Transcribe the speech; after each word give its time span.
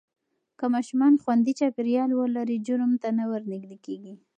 که 0.59 0.65
ماشومان 0.73 1.13
خوندي 1.23 1.53
چاپېریال 1.59 2.11
ولري، 2.15 2.57
جرم 2.67 2.91
ته 3.01 3.09
نه 3.17 3.25
ورنږدې 3.31 3.77
کېږي. 3.85 4.13